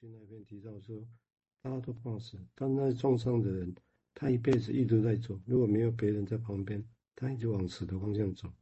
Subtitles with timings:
[0.00, 1.06] 经那边提到说，
[1.62, 3.74] 大家都怕死，但那撞伤的人，
[4.14, 6.84] 他一辈子一直在走，如果没有别人在旁边，
[7.14, 8.52] 他一直往死的方向走，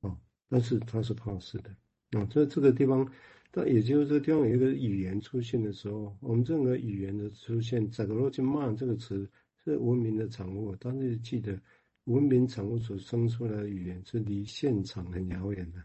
[0.00, 1.70] 哦，但是他是怕死的，
[2.18, 3.10] 啊，这这个地方，
[3.50, 9.30] 但也就是这个地方有一个语言出现的时候，我们这个语言的出现，这个逻辑慢这个词
[9.62, 11.60] 是文明的产物，但是记得
[12.04, 15.84] 文明产物所生出来的语言是离现场很遥远的。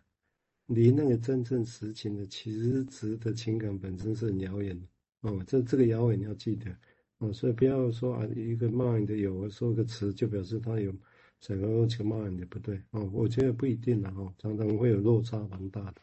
[0.69, 4.87] 离那个真正实情的其实质的情感本身是很遥远的
[5.21, 6.69] 哦，这这个遥远你要记得
[7.17, 10.93] 哦，所以不要说啊，一个骂你的有，说个词就表示他有
[11.39, 16.01] 整个这个骂你的不对哦，我觉得不一定的哦，常常会有落差蛮大的。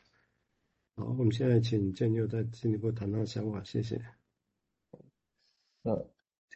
[0.97, 4.03] 好，我们现在请建佑再进一步谈谈想法，谢谢。
[5.83, 5.97] 那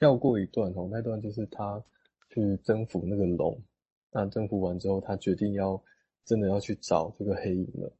[0.00, 1.80] 跳过一段哦，那段就是他
[2.28, 3.62] 去征服那个龙，
[4.10, 5.80] 那征服完之后，他决定要
[6.24, 7.92] 真的要去找这个黑影了。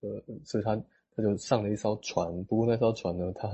[0.00, 0.76] 呃，所以他
[1.14, 3.48] 他就上了一艘船，不过那艘船呢，他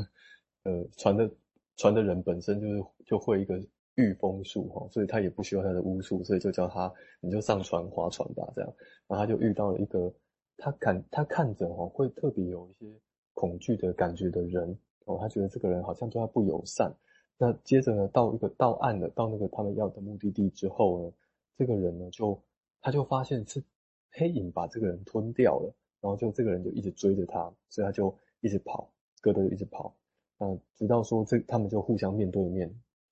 [0.65, 1.30] 呃船的
[1.77, 3.60] 船的人本身就是就会一个
[3.95, 8.74] 御风术哈，所以他也不需要他的巫术，所以就叫他你就上船划船吧，这样，
[9.07, 10.12] 然后他就遇到了一个
[10.57, 12.93] 他看他看着哈会特别有一些
[13.34, 16.93] 恐惧的感觉的人哦，他觉得这个人好像对他不友善。
[17.38, 21.12] 那接着呢，到一个到岸了，到那个他们要的目的地之后呢，
[21.56, 22.40] 这个人呢就
[22.80, 23.62] 他就发现是
[24.10, 25.74] 黑影把这个人吞掉了。
[26.03, 29.97] 然后就这个人就一直追着他，所以他就一直跑，哥德就一直跑，
[30.39, 32.69] 嗯，直到说这他们就互相面对面，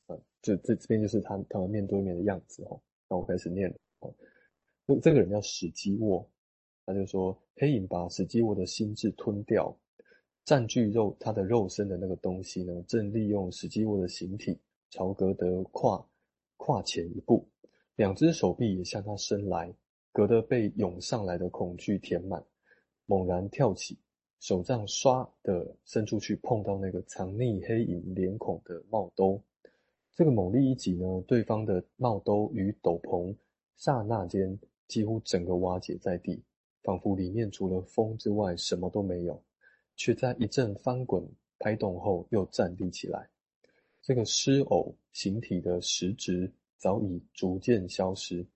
[0.08, 2.80] 嗯，就这这边就是他他们面对面的样子哦。
[3.08, 4.12] 那我开始念哦，
[4.86, 6.28] 那这个人叫史基沃，
[6.84, 9.72] 他就说黑影把史基沃的心智吞掉，
[10.44, 14.58] 占据肉他的肉身的那个东西呢，正利用史基沃的形体
[14.90, 16.04] 朝格德跨
[16.56, 17.48] 跨前一步，
[17.94, 19.72] 两只手臂也向他伸来，
[20.12, 22.44] 格德被涌上来的恐惧填满。
[23.10, 23.98] 猛然跳起，
[24.38, 29.42] 手杖唰的伸出去，碰到那个藏匿黑影脸孔的帽兜。
[30.14, 33.34] 这个猛力一挤呢，对方的帽兜与斗篷
[33.76, 34.56] 刹那间
[34.86, 36.40] 几乎整个瓦解在地，
[36.84, 39.42] 仿佛里面除了风之外什么都没有，
[39.96, 41.28] 却在一阵翻滚
[41.58, 43.28] 拍动后又站立起来。
[44.00, 48.46] 这个尸偶形体的实质早已逐渐消失，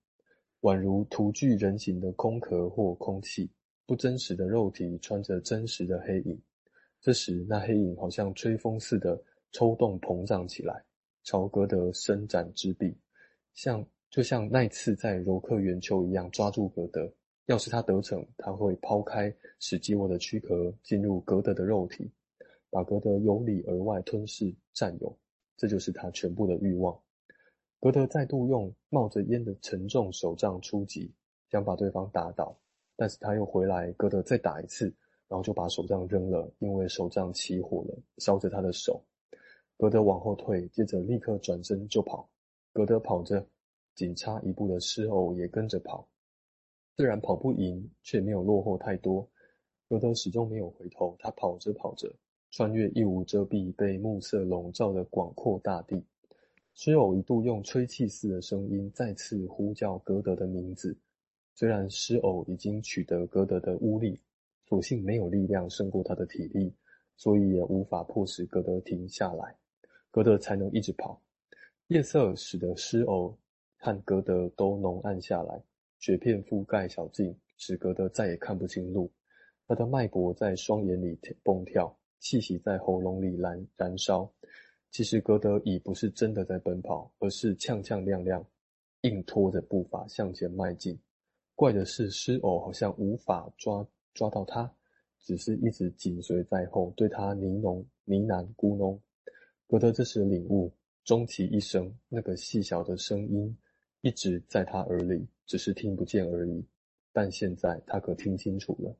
[0.61, 3.49] 宛如徒具人形的空壳或空气。
[3.85, 6.41] 不真实的肉体穿着真实的黑影，
[7.01, 10.83] 这时那黑影好像吹风似的抽动膨胀起来，
[11.23, 12.97] 朝格德伸展之臂，
[13.53, 17.11] 像就像那次在柔克圆球一样抓住格德。
[17.45, 22.11] 要是他得逞，他会抛开史基沃的躯壳，进入格德的肉体，
[22.71, 25.15] 把格德由里而外吞噬占有。
[25.55, 26.99] 这就是他全部的欲望。
[27.79, 31.13] 格德再度用冒着烟的沉重手杖出击，
[31.51, 32.57] 想把对方打倒。
[32.95, 34.85] 但是他又回来，格德再打一次，
[35.27, 39.03] 然后就把手杖扔了，因为手杖起火了，烧着他的手。
[39.77, 42.29] 格德往后退，接着立刻转身就跑。
[42.71, 43.45] 格德跑着，
[43.95, 46.07] 仅差一步的尸偶也跟着跑。
[46.95, 49.27] 虽然跑不赢，却没有落后太多。
[49.89, 52.09] 格德始终没有回头，他跑着跑着，
[52.51, 56.01] 穿越一无遮蔽、被暮色笼罩的广阔大地。
[56.73, 60.97] 尸偶一度用吹气似的声音再次呼叫格德的名字。
[61.55, 64.19] 虽然狮偶已经取得格德的巫力，
[64.67, 66.75] 所幸没有力量胜过他的体力，
[67.15, 69.55] 所以也无法迫使格德停下来，
[70.11, 71.21] 格德才能一直跑。
[71.87, 73.37] 夜色使得狮偶
[73.77, 75.63] 和格德都浓暗下来，
[75.99, 79.09] 雪片覆盖小径，使格德再也看不清路。
[79.65, 84.29] 他的脉搏在双眼里蹦跳，气息在喉咙里燃燃烧。
[84.91, 88.43] 其实格德已不是真的在奔跑，而是跄跄跄跄，
[89.01, 90.99] 硬拖着步伐向前迈进。
[91.55, 94.69] 怪的是，狮偶好像无法抓抓到他，
[95.19, 98.99] 只是一直紧随在后，对他呢喃呢喃咕哝。
[99.65, 100.71] 格德这时领悟，
[101.05, 103.57] 终其一生，那个细小的声音
[104.01, 106.63] 一直在他耳里，只是听不见而已。
[107.13, 108.93] 但现在他可听清楚了，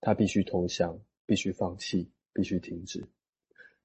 [0.00, 3.06] 他必须投降，必须放弃，必须停止。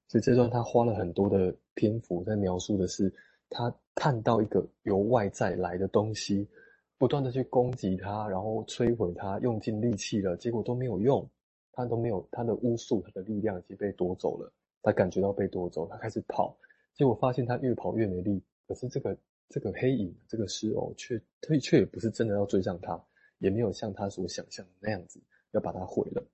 [0.08, 3.14] 所以这段他花了很多的篇幅在描述的是，
[3.50, 6.48] 他看到一个由外在来的东西。
[6.96, 11.28] 不断的去攻击他，然后摧毁他，用尽力气了，结果都没有用，
[11.72, 14.52] 他都没有他的巫术，他的力量已经被夺走了。
[14.80, 16.56] 他感觉到被夺走，他开始跑，
[16.94, 18.42] 结果发现他越跑越没力。
[18.66, 19.16] 可是这个
[19.48, 23.02] 这个黑影，这个尸偶却却却也不是真的要追上他，
[23.38, 25.20] 也没有像他所想象的那样子
[25.52, 26.24] 要把他毁了。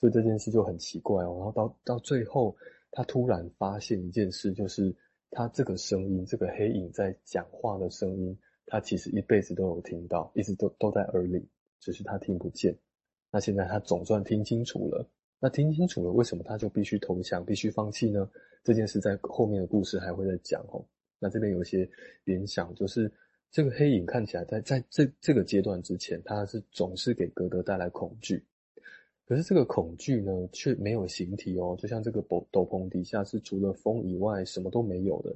[0.00, 1.34] 所以这件事就很奇怪哦。
[1.36, 2.54] 然后到到最后，
[2.90, 4.94] 他突然发现一件事，就是
[5.30, 8.38] 他这个声音，这个黑影在讲话的声音。
[8.66, 11.48] 他其实一辈子都有听到，一直都都在耳里，
[11.80, 12.76] 只是他听不见。
[13.30, 15.08] 那现在他总算听清楚了，
[15.40, 18.30] 那听清楚了，为什么他就必须投降，必须放弃呢？
[18.62, 20.84] 这件事在后面的故事还会再讲哦。
[21.18, 21.88] 那这边有一些
[22.24, 23.12] 联想，就是
[23.50, 28.44] 这个黑影看起来在在这这个阶段之前，他是总是给格德带来恐惧。
[29.26, 35.34] 可是这个恐惧呢，却没有形体哦，就像这个斗斗篷底下是除了风以外什么都没有的。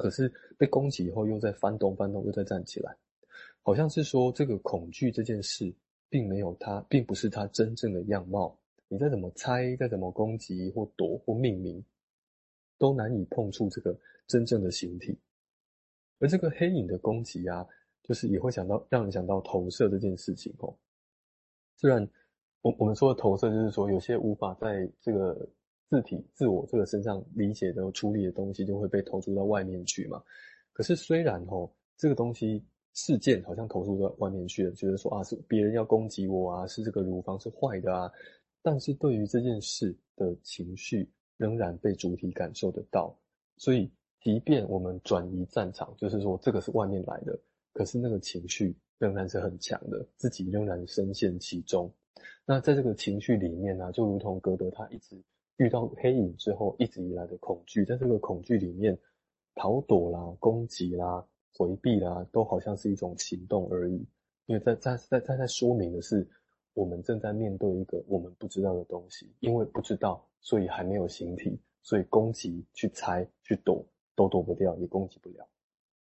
[0.00, 2.96] 可是被攻击以后，又在翻动翻动，又再站起来，
[3.62, 5.72] 好像是说这个恐惧这件事，
[6.08, 8.58] 并没有它，并不是它真正的样貌。
[8.88, 11.84] 你再怎么猜，再怎么攻击或躲或命名，
[12.78, 15.16] 都难以碰触这个真正的形体。
[16.18, 17.66] 而这个黑影的攻击啊，
[18.02, 20.74] 就是也会想到让人想到投射这件事情哦。
[21.76, 22.08] 虽然。
[22.62, 25.48] 我我们说的投射，就是说有些无法在这个
[25.90, 30.22] 自体、自我这个身上理解的、处理的东西，就会被投注到外面去嘛。
[30.72, 32.64] 可是虽然吼这个东西
[32.94, 38.08] 事件好像投注到外面去了，觉得说啊是别人要攻击我啊，是这个乳房是坏的啊，
[38.62, 43.12] 但是对于这件事的情绪仍然被主体感受得到。
[43.56, 43.90] 所以
[44.20, 47.36] 即便我们转移战场，就是说这个是外面来的，
[47.72, 51.92] 可是那个情绪仍然是很强的，自己仍然深陷其中。
[52.46, 55.20] 那在这个情绪里面呢、啊，就如同格德他一直
[55.60, 58.98] 遇到黑影之后，一直以来的恐惧，在这个恐惧里面，
[59.54, 61.22] 逃躲啦、攻击啦、
[61.52, 64.02] 回避啦，都好像是一种行动而已。
[64.46, 66.26] 因为在在在在在说明的是，
[66.72, 73.86] 我们正在面对一个我们不知道的东西，因为不知道，所以还没有形体，所以攻击、去猜、去躲
[74.16, 75.46] 都躲不掉，也攻击不了。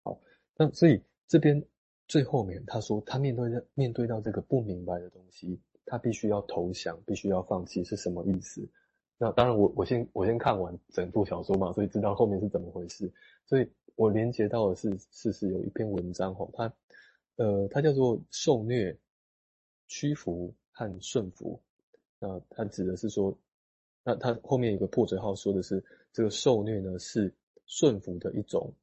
[0.03, 0.17] 好，
[0.55, 1.61] 那所以这边
[2.07, 5.59] 最后面他说，他面对面对到这个不明白的东西。
[5.83, 8.65] 他必须要投降，必须要放弃，是什么意思？
[9.21, 13.13] 那当然我，我先我先看完整部小说嘛，所以知道后面是怎么回事。
[13.45, 16.73] 所以我连接到的是，是是有一篇文章吼，它
[17.35, 18.97] 呃，它叫做受虐、
[19.87, 21.61] 屈服和顺服。
[22.17, 23.37] 那它指的是说，
[24.03, 27.31] 那它后面有个破折号说的是，这个受虐呢是
[27.67, 28.73] 顺服的一种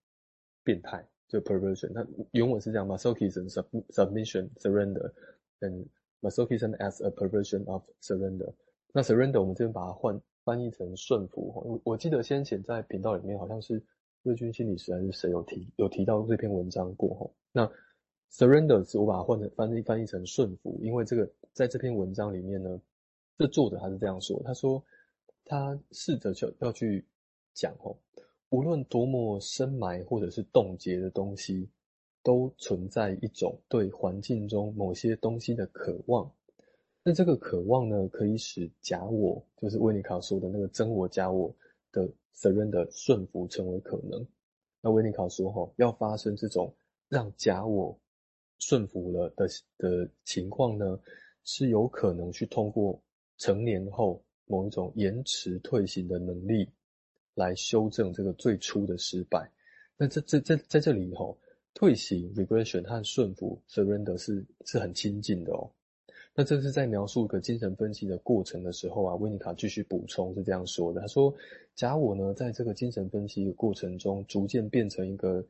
[0.62, 1.92] 变态，就 perversion。
[1.92, 3.50] 它原文是这样：masochism,
[3.90, 5.12] submission, surrender，
[5.58, 5.84] 嗯。
[6.20, 8.52] Masochism as a perversion of surrender。
[8.92, 11.52] 那 surrender 我们这边把它换翻译成顺服。
[11.62, 13.84] 我我记得先前在频道里面好像是
[14.22, 17.30] 瑞军心理师还是谁有提有提到这篇文章过哈。
[17.52, 17.70] 那
[18.32, 22.80] surrender 是我把它换成翻译翻译成顺服，因为这个在这篇文章里面呢，
[23.36, 24.82] 这作者他是这样说，他说
[25.44, 27.04] 他试着去要去
[27.52, 27.94] 讲哦，
[28.48, 31.68] 无论多么深埋或者是冻结的东西。
[32.24, 36.30] 都存在一种对环境中某些东西的渴望，
[37.08, 41.50] 那这个渴望呢，可以使假我，就是维尼卡说的那个真我假我
[41.90, 42.06] 的
[42.36, 44.26] surrender 顺服成为可能。
[44.82, 46.70] 那维尼卡说，哈，要发生这种
[47.08, 47.98] 让假我
[48.58, 51.00] 顺服了的的情况呢，
[51.44, 53.00] 是有可能去通过
[53.38, 56.68] 成年后某一种延迟退行的能力
[57.32, 59.50] 来修正这个最初的失败。
[59.96, 61.34] 那这这这在这里哈。
[61.74, 65.70] 退行 regression 和顺服 surrender 是是很亲近的哦。
[66.38, 71.34] 那这是在描述一个精神分析的过程的时候啊，维尼卡继续补充是这样说的：他说，
[71.74, 75.44] 假我呢，在这个精神分析的过程中，逐渐变成一个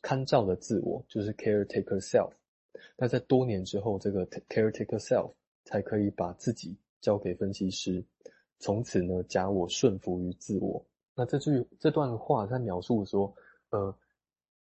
[0.00, 2.30] 看照的自我，就是 caretaker self。
[2.96, 5.34] 那在多年之后，这个 caretaker self
[5.64, 8.02] 才可以把自己交给分析师，
[8.58, 10.82] 从此呢，假我顺服于自我。
[11.14, 13.34] 那这句这段话在描述说，
[13.68, 13.94] 呃。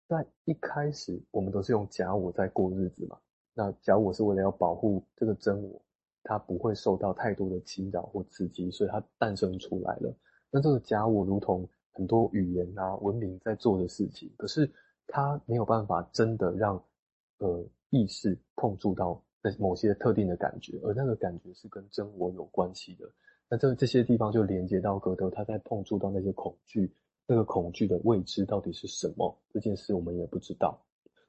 [0.08, 3.18] 在一开始，我们都是用假我在过日子嘛。
[3.58, 5.80] 那假我是为了要保护这个真我，
[6.22, 10.14] 它不会受到太多的侵扰或刺激，所以它诞生出来了。
[10.50, 14.70] 那这个假我如同很多语言啊、文明在做的事情，可是
[15.06, 16.76] 它没有办法真的让
[17.38, 23.10] 呃意识碰触到那某些特定的感觉，而那个感觉是跟真我有关系的。
[23.48, 26.94] 那这这些地方就连接到格德，他在碰触到那些恐惧。
[27.28, 29.36] 那个恐惧的未知到底是什么？
[29.50, 30.80] 这件事我们也不知道。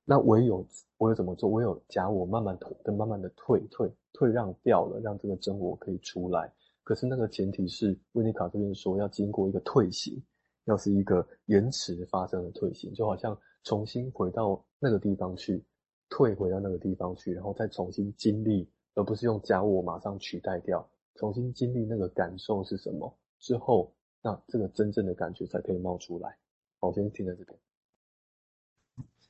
[0.10, 0.66] 那唯有
[0.98, 1.50] 我有怎么做？
[1.50, 6.50] 唯有假我慢慢退，慢慢的退退退让掉了，让这个真我可以出来。
[6.86, 10.24] 可是那个前提是维尼卡这边说要经过一个退行，
[10.64, 15.62] 要是一个延迟发生的退行，就好像重新回到那个地方去，
[16.08, 23.94] 退回到那个地方去，然后再重新经历，而不是用假我马上取代掉，重新经历那个感受是什么之后。
[24.24, 26.38] 那这个真正的感觉才可以冒出来。
[26.80, 27.58] 好，我先停在这边。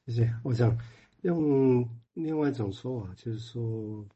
[0.07, 0.33] 谢谢。
[0.41, 0.77] 我想
[1.23, 4.07] 用另外一种说法，就是说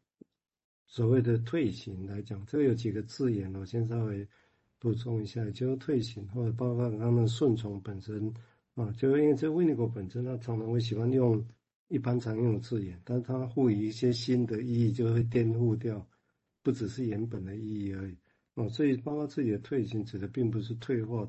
[0.88, 4.26] 所谓的退行来讲，这个有几个字眼，我先稍微
[4.80, 8.34] 补充一下，就是退行或者包括他们顺从本身
[8.76, 11.46] 啊，就因为这维尼口本身，他常常会喜欢用
[11.90, 16.08] 一般常用的字眼，但是他赋予一些新的意义，就会颠覆掉，
[16.64, 18.18] 不只是原本的意义而已。
[18.56, 21.20] 哦，所以包括这里的退行指的并不是退化